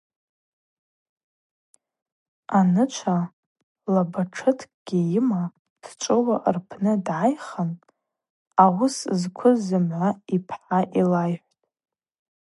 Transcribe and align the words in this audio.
Анычва 2.57 3.19
лабатшытгьи 3.93 5.01
йыма 5.13 5.43
дчӏвыуа 5.81 6.37
рпны 6.55 6.93
дгӏайхын 7.05 7.71
ауыс 8.63 8.95
зквыз 9.19 9.57
зымгӏва 9.67 10.09
йпхӏа 10.35 10.79
йлайхӏвхтӏ. 10.99 11.67